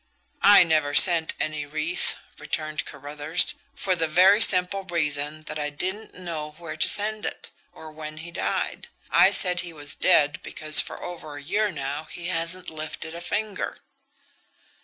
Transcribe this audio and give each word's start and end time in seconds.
"I 0.41 0.63
never 0.63 0.95
sent 0.95 1.35
any 1.39 1.63
wreath," 1.67 2.15
returned 2.39 2.85
Carruthers, 2.85 3.53
"for 3.75 3.95
the 3.95 4.07
very 4.07 4.41
simple 4.41 4.81
reason 4.83 5.43
that 5.43 5.59
I 5.59 5.69
didn't 5.69 6.15
know 6.15 6.55
where 6.57 6.75
to 6.75 6.87
send 6.87 7.23
it, 7.23 7.51
or 7.71 7.91
when 7.91 8.17
he 8.17 8.31
died. 8.31 8.87
I 9.11 9.29
said 9.29 9.59
he 9.59 9.73
was 9.73 9.95
dead 9.95 10.41
because 10.41 10.81
for 10.81 11.03
over 11.03 11.35
a 11.35 11.43
year 11.43 11.71
now 11.71 12.05
he 12.05 12.29
hasn't 12.29 12.71
lifted 12.71 13.13
a 13.13 13.21
finger." 13.21 13.77